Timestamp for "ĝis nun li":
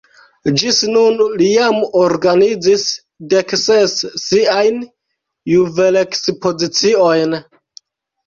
0.59-1.49